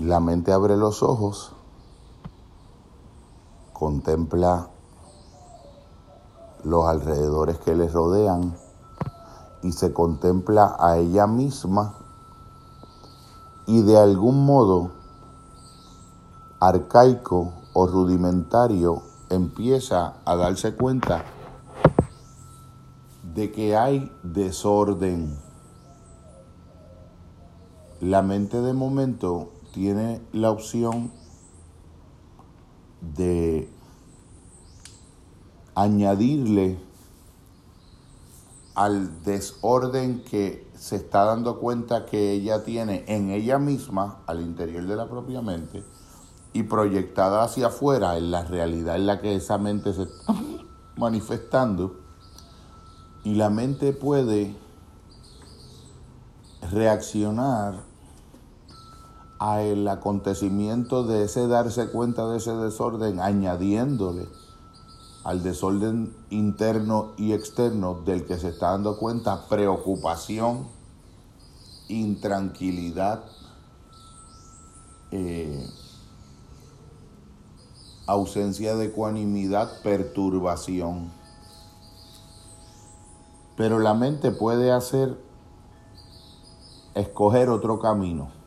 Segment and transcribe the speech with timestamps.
[0.00, 1.52] La mente abre los ojos,
[3.74, 4.70] contempla
[6.64, 8.56] los alrededores que le rodean
[9.62, 11.96] y se contempla a ella misma
[13.66, 14.92] y de algún modo
[16.60, 21.26] arcaico o rudimentario empieza a darse cuenta
[23.34, 25.38] de que hay desorden.
[28.00, 31.12] La mente de momento tiene la opción
[33.00, 33.68] de
[35.74, 36.78] añadirle
[38.74, 44.86] al desorden que se está dando cuenta que ella tiene en ella misma, al interior
[44.86, 45.84] de la propia mente,
[46.52, 50.34] y proyectada hacia afuera en la realidad en la que esa mente se está
[50.96, 52.00] manifestando,
[53.22, 54.56] y la mente puede
[56.70, 57.89] reaccionar
[59.40, 64.28] al acontecimiento de ese darse cuenta de ese desorden, añadiéndole
[65.24, 70.66] al desorden interno y externo del que se está dando cuenta preocupación,
[71.88, 73.24] intranquilidad,
[75.10, 75.66] eh,
[78.06, 81.10] ausencia de ecuanimidad, perturbación.
[83.56, 85.18] Pero la mente puede hacer,
[86.94, 88.39] escoger otro camino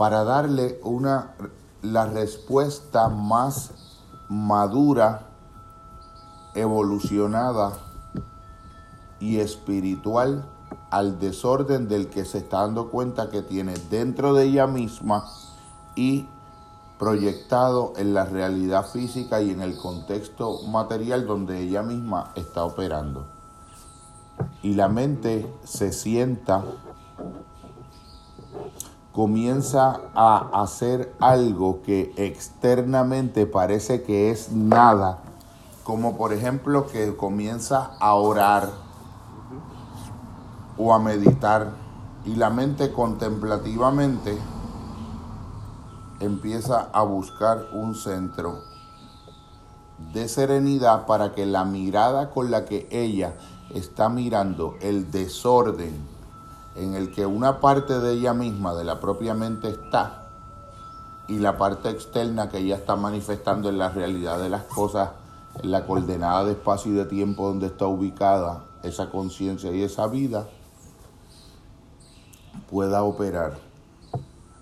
[0.00, 1.34] para darle una,
[1.82, 3.72] la respuesta más
[4.30, 5.26] madura
[6.54, 7.74] evolucionada
[9.20, 10.46] y espiritual
[10.90, 15.26] al desorden del que se está dando cuenta que tiene dentro de ella misma
[15.94, 16.26] y
[16.98, 23.26] proyectado en la realidad física y en el contexto material donde ella misma está operando.
[24.62, 26.64] Y la mente se sienta,
[29.20, 35.18] comienza a hacer algo que externamente parece que es nada,
[35.84, 38.70] como por ejemplo que comienza a orar
[40.78, 41.72] o a meditar
[42.24, 44.38] y la mente contemplativamente
[46.20, 48.62] empieza a buscar un centro
[50.14, 53.34] de serenidad para que la mirada con la que ella
[53.74, 56.19] está mirando el desorden
[56.74, 60.28] en el que una parte de ella misma, de la propia mente está,
[61.28, 65.10] y la parte externa que ella está manifestando en la realidad de las cosas
[65.62, 70.06] en la coordenada de espacio y de tiempo donde está ubicada esa conciencia y esa
[70.06, 70.48] vida
[72.70, 73.58] pueda operar.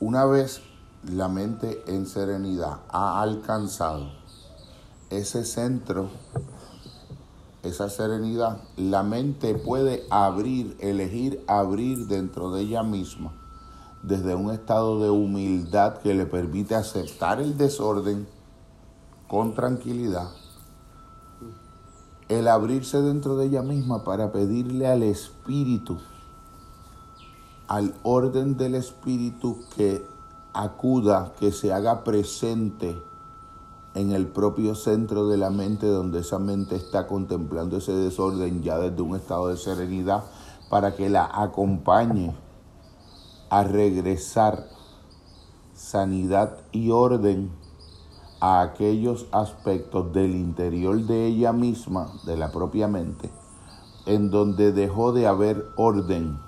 [0.00, 0.62] Una vez
[1.04, 4.10] la mente en serenidad ha alcanzado
[5.10, 6.10] ese centro,
[7.62, 13.32] esa serenidad, la mente puede abrir, elegir abrir dentro de ella misma,
[14.02, 18.26] desde un estado de humildad que le permite aceptar el desorden
[19.28, 20.30] con tranquilidad.
[22.28, 25.98] El abrirse dentro de ella misma para pedirle al Espíritu,
[27.68, 30.04] al orden del Espíritu que
[30.54, 33.09] acuda, que se haga presente
[33.94, 38.78] en el propio centro de la mente donde esa mente está contemplando ese desorden ya
[38.78, 40.24] desde un estado de serenidad
[40.68, 42.34] para que la acompañe
[43.48, 44.68] a regresar
[45.74, 47.50] sanidad y orden
[48.40, 53.30] a aquellos aspectos del interior de ella misma, de la propia mente,
[54.06, 56.38] en donde dejó de haber orden,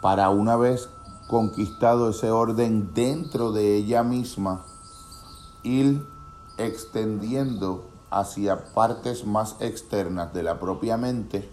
[0.00, 0.88] para una vez
[1.28, 4.64] conquistado ese orden dentro de ella misma,
[5.62, 6.06] ir
[6.58, 11.48] extendiendo hacia partes más externas de la propia mente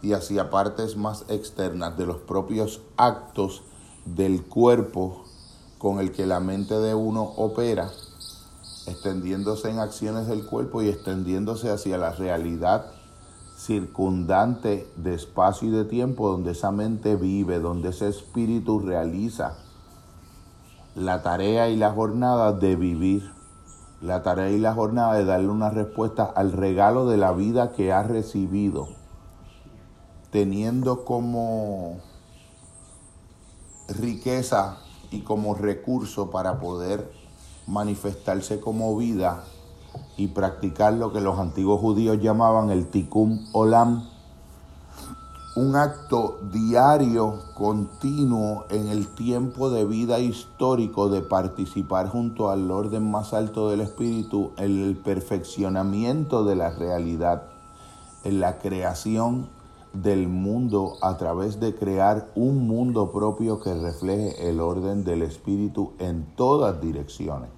[0.00, 3.62] y hacia partes más externas de los propios actos
[4.04, 5.24] del cuerpo
[5.78, 7.90] con el que la mente de uno opera,
[8.86, 12.86] extendiéndose en acciones del cuerpo y extendiéndose hacia la realidad
[13.56, 19.56] circundante de espacio y de tiempo donde esa mente vive, donde ese espíritu realiza
[20.94, 23.32] la tarea y la jornada de vivir,
[24.00, 27.92] la tarea y la jornada de darle una respuesta al regalo de la vida que
[27.92, 28.88] ha recibido,
[30.30, 32.00] teniendo como
[33.88, 34.78] riqueza
[35.10, 37.12] y como recurso para poder
[37.66, 39.44] manifestarse como vida
[40.16, 44.08] y practicar lo que los antiguos judíos llamaban el tikkun olam,
[45.54, 53.10] un acto diario, continuo en el tiempo de vida histórico de participar junto al orden
[53.10, 57.50] más alto del espíritu en el perfeccionamiento de la realidad,
[58.24, 59.50] en la creación
[59.92, 65.92] del mundo a través de crear un mundo propio que refleje el orden del espíritu
[65.98, 67.50] en todas direcciones,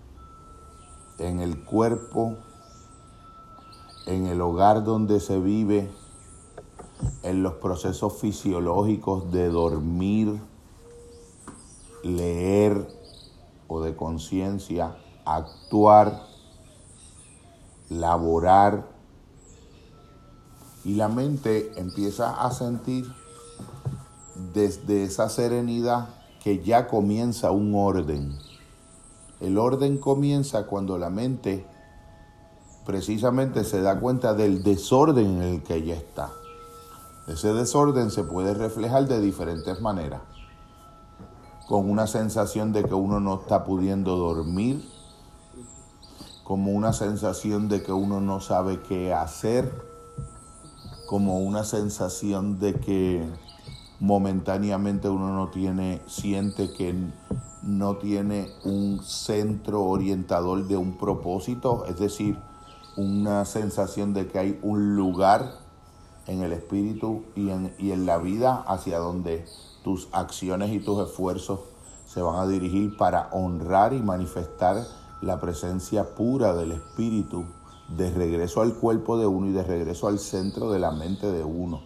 [1.19, 2.39] en el cuerpo,
[4.07, 5.93] en el hogar donde se vive,
[7.23, 10.41] en los procesos fisiológicos de dormir,
[12.03, 12.87] leer
[13.69, 16.27] o de conciencia, actuar,
[17.89, 18.87] laborar,
[20.85, 23.07] y la mente empieza a sentir
[24.53, 26.09] desde esa serenidad
[26.43, 28.37] que ya comienza un orden.
[29.41, 31.67] El orden comienza cuando la mente
[32.85, 36.31] precisamente se da cuenta del desorden en el que ella está.
[37.27, 40.21] Ese desorden se puede reflejar de diferentes maneras.
[41.67, 44.87] Con una sensación de que uno no está pudiendo dormir,
[46.43, 49.73] como una sensación de que uno no sabe qué hacer,
[51.07, 53.27] como una sensación de que
[54.01, 56.95] momentáneamente uno no tiene, siente que
[57.63, 62.37] no tiene un centro orientador de un propósito, es decir,
[62.99, 65.64] una sensación de que hay un lugar
[66.27, 69.45] en el espíritu y en, y en la vida hacia donde
[69.83, 71.61] tus acciones y tus esfuerzos
[72.07, 74.87] se van a dirigir para honrar y manifestar
[75.21, 77.45] la presencia pura del espíritu
[77.89, 81.45] de regreso al cuerpo de uno y de regreso al centro de la mente de
[81.45, 81.83] uno.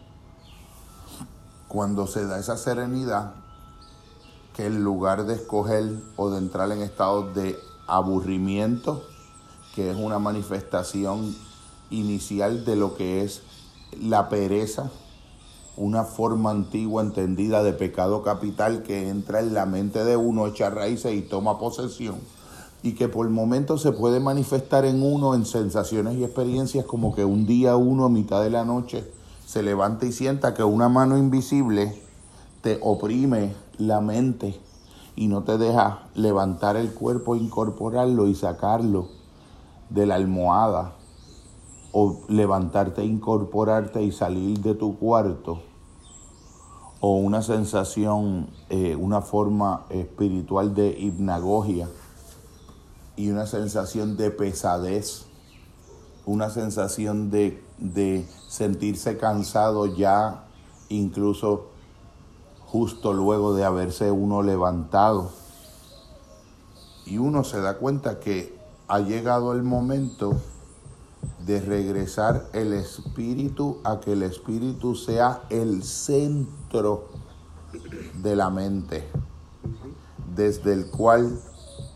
[1.67, 3.35] Cuando se da esa serenidad,
[4.55, 5.85] que en lugar de escoger
[6.17, 7.57] o de entrar en estado de
[7.87, 9.05] aburrimiento,
[9.75, 11.35] que es una manifestación
[11.91, 13.43] inicial de lo que es
[14.01, 14.91] la pereza,
[15.77, 20.71] una forma antigua entendida de pecado capital que entra en la mente de uno, echa
[20.71, 22.17] raíces y toma posesión
[22.83, 27.25] y que por momentos se puede manifestar en uno en sensaciones y experiencias como que
[27.25, 29.05] un día uno a mitad de la noche
[29.47, 32.01] se levanta y sienta que una mano invisible
[32.61, 34.61] te oprime la mente
[35.17, 39.09] y no te deja levantar el cuerpo, incorporarlo y sacarlo
[39.91, 40.98] de la almohada
[41.93, 45.63] o levantarte, incorporarte y salir de tu cuarto
[47.01, 51.89] o una sensación, eh, una forma espiritual de hipnagogia
[53.17, 55.27] y una sensación de pesadez,
[56.27, 60.45] una sensación de, de sentirse cansado ya
[60.89, 61.67] incluso
[62.67, 65.31] justo luego de haberse uno levantado.
[67.07, 68.59] Y uno se da cuenta que
[68.89, 70.37] ha llegado el momento
[71.45, 77.09] de regresar el espíritu a que el espíritu sea el centro
[78.23, 79.05] de la mente,
[80.35, 81.41] desde el cual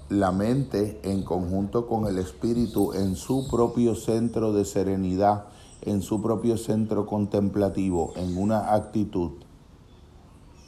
[0.09, 5.47] la mente en conjunto con el espíritu en su propio centro de serenidad,
[5.83, 9.33] en su propio centro contemplativo, en una actitud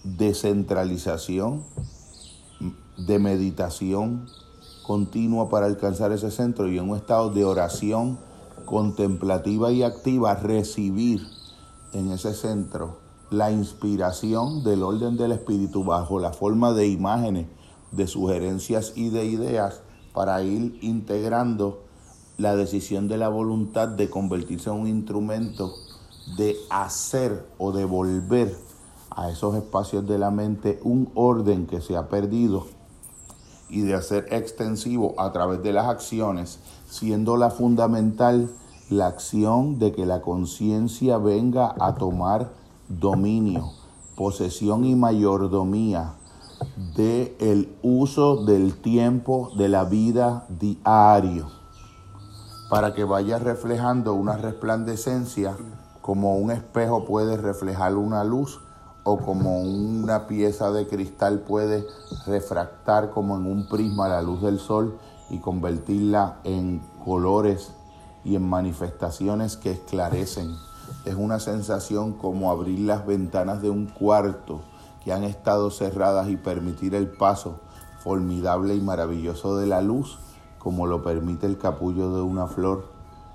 [0.03, 1.63] de centralización,
[2.97, 4.27] de meditación
[4.87, 8.19] continua para alcanzar ese centro y en un estado de oración
[8.65, 11.27] contemplativa y activa, recibir
[11.93, 12.99] en ese centro
[13.31, 17.47] la inspiración del orden del espíritu bajo la forma de imágenes
[17.93, 19.83] de sugerencias y de ideas
[20.13, 21.83] para ir integrando
[22.37, 25.75] la decisión de la voluntad de convertirse en un instrumento
[26.37, 28.57] de hacer o de volver
[29.11, 32.67] a esos espacios de la mente un orden que se ha perdido
[33.75, 38.49] y de hacer extensivo a través de las acciones, siendo la fundamental
[38.89, 42.53] la acción de que la conciencia venga a tomar
[42.89, 43.73] dominio,
[44.15, 46.13] posesión y mayordomía
[46.95, 51.49] de el uso del tiempo de la vida diario
[52.71, 55.57] para que vaya reflejando una resplandecencia
[56.01, 58.61] como un espejo puede reflejar una luz
[59.05, 61.87] o como una pieza de cristal puede
[62.27, 67.73] refractar como en un prisma la luz del sol y convertirla en colores
[68.25, 70.57] y en manifestaciones que esclarecen.
[71.05, 74.63] Es una sensación como abrir las ventanas de un cuarto
[75.05, 77.61] que han estado cerradas y permitir el paso
[78.03, 80.19] formidable y maravilloso de la luz,
[80.59, 82.87] como lo permite el capullo de una flor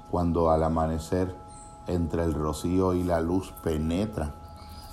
[0.10, 1.36] cuando al amanecer
[1.86, 4.34] entre el rocío y la luz penetra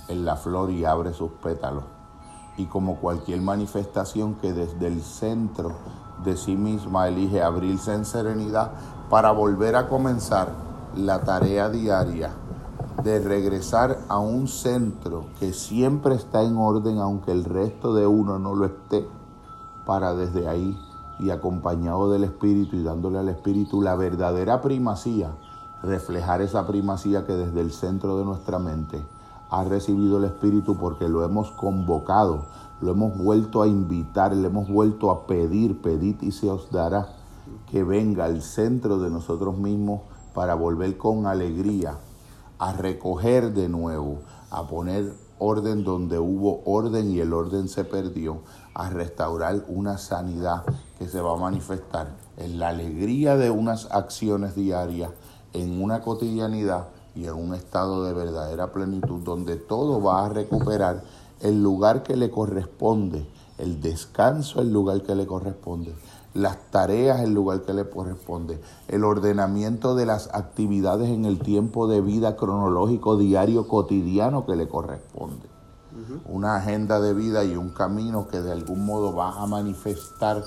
[0.07, 1.83] en la flor y abre sus pétalos.
[2.57, 5.73] Y como cualquier manifestación que desde el centro
[6.23, 8.71] de sí misma elige abrirse en serenidad
[9.09, 10.51] para volver a comenzar
[10.95, 12.31] la tarea diaria
[13.03, 18.39] de regresar a un centro que siempre está en orden, aunque el resto de uno
[18.39, 19.07] no lo esté,
[19.85, 20.77] para desde ahí
[21.19, 25.31] y acompañado del Espíritu y dándole al Espíritu la verdadera primacía,
[25.83, 29.05] reflejar esa primacía que desde el centro de nuestra mente
[29.49, 32.45] ha recibido el Espíritu porque lo hemos convocado,
[32.81, 37.09] lo hemos vuelto a invitar, le hemos vuelto a pedir, pedid y se os dará
[37.69, 40.01] que venga al centro de nosotros mismos
[40.33, 41.97] para volver con alegría
[42.59, 44.19] a recoger de nuevo,
[44.51, 48.41] a poner orden donde hubo orden y el orden se perdió,
[48.73, 50.63] a restaurar una sanidad
[50.97, 55.11] que se va a manifestar en la alegría de unas acciones diarias,
[55.53, 61.03] en una cotidianidad y en un estado de verdadera plenitud donde todo va a recuperar
[61.41, 63.25] el lugar que le corresponde,
[63.57, 65.95] el descanso el lugar que le corresponde,
[66.35, 71.87] las tareas el lugar que le corresponde, el ordenamiento de las actividades en el tiempo
[71.87, 75.47] de vida cronológico diario cotidiano que le corresponde.
[76.29, 80.43] Una agenda de vida y un camino que de algún modo va a manifestar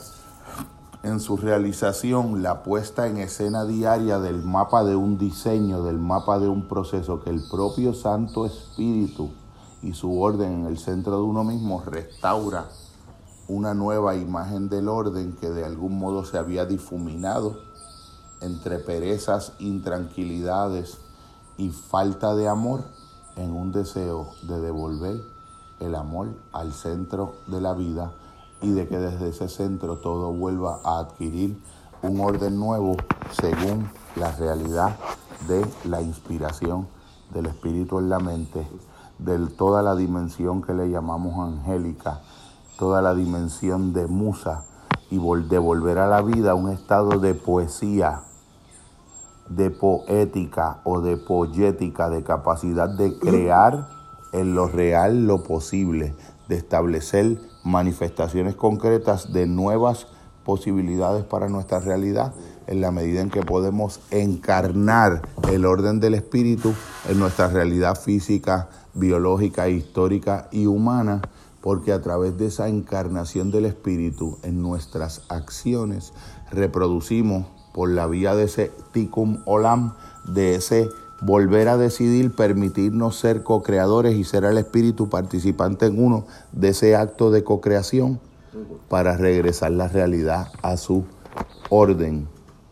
[1.02, 6.38] en su realización la puesta en escena diaria del mapa de un diseño, del mapa
[6.38, 9.30] de un proceso que el propio Santo Espíritu
[9.82, 12.68] y su orden en el centro de uno mismo restaura
[13.48, 17.58] una nueva imagen del orden que de algún modo se había difuminado
[18.42, 20.98] entre perezas, intranquilidades
[21.56, 22.84] y falta de amor
[23.36, 25.22] en un deseo de devolver
[25.80, 28.12] el amor al centro de la vida
[28.62, 31.60] y de que desde ese centro todo vuelva a adquirir
[32.02, 32.96] un orden nuevo
[33.40, 34.96] según la realidad
[35.48, 36.86] de la inspiración
[37.32, 38.66] del espíritu en la mente,
[39.18, 42.20] de toda la dimensión que le llamamos angélica,
[42.78, 44.64] toda la dimensión de musa
[45.10, 48.22] y devolver a la vida un estado de poesía,
[49.48, 53.88] de poética o de poética, de capacidad de crear
[54.32, 56.14] en lo real lo posible,
[56.48, 60.06] de establecer manifestaciones concretas de nuevas
[60.44, 62.32] posibilidades para nuestra realidad
[62.66, 66.74] en la medida en que podemos encarnar el orden del espíritu
[67.08, 71.22] en nuestra realidad física, biológica, histórica y humana
[71.60, 76.12] porque a través de esa encarnación del Espíritu en nuestras acciones
[76.50, 79.94] reproducimos por la vía de ese ticum olam,
[80.26, 80.88] de ese
[81.20, 86.96] volver a decidir, permitirnos ser co-creadores y ser el Espíritu participante en uno de ese
[86.96, 88.20] acto de co-creación
[88.88, 91.04] para regresar la realidad a su
[91.68, 92.28] orden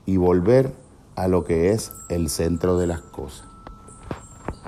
[0.06, 0.72] y volver
[1.14, 3.47] a lo que es el centro de las cosas.